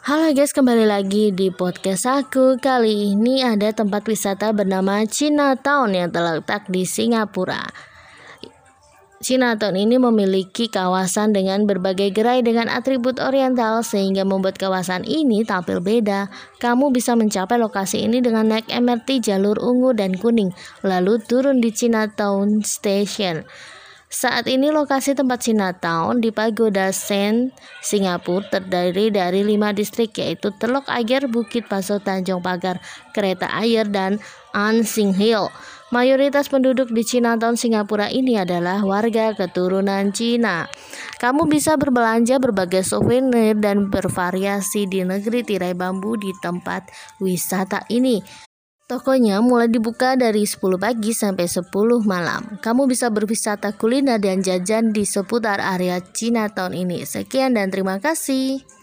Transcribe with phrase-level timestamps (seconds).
[0.00, 2.56] Halo guys, kembali lagi di podcast aku.
[2.56, 7.60] Kali ini ada tempat wisata bernama Chinatown yang terletak di Singapura.
[9.20, 15.84] Chinatown ini memiliki kawasan dengan berbagai gerai dengan atribut oriental sehingga membuat kawasan ini tampil
[15.84, 16.32] beda.
[16.56, 21.76] Kamu bisa mencapai lokasi ini dengan naik MRT jalur ungu dan kuning, lalu turun di
[21.76, 23.44] Chinatown Station.
[24.10, 30.82] Saat ini lokasi tempat Chinatown di Pagoda Sen, Singapura terdiri dari lima distrik yaitu Teluk
[30.90, 32.82] Ayer, Bukit Paso, Tanjung Pagar,
[33.14, 34.18] Kereta Air, dan
[34.50, 35.46] An Sing Hill.
[35.94, 40.66] Mayoritas penduduk di Chinatown Singapura ini adalah warga keturunan Cina.
[41.22, 46.90] Kamu bisa berbelanja berbagai souvenir dan bervariasi di negeri tirai bambu di tempat
[47.22, 48.49] wisata ini.
[48.90, 51.70] Tokonya mulai dibuka dari 10 pagi sampai 10
[52.02, 52.58] malam.
[52.58, 57.06] Kamu bisa berwisata kuliner dan jajan di seputar area Chinatown ini.
[57.06, 58.79] Sekian dan terima kasih.